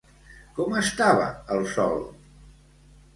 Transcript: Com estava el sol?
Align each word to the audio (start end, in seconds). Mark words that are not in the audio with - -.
Com 0.59 0.77
estava 0.79 1.27
el 1.57 1.61
sol? 1.73 2.01